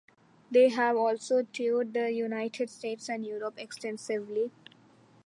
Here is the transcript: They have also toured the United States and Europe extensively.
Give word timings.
They 0.49 0.69
have 0.69 0.97
also 0.97 1.43
toured 1.43 1.93
the 1.93 2.11
United 2.11 2.71
States 2.71 3.07
and 3.07 3.23
Europe 3.23 3.59
extensively. 3.59 4.49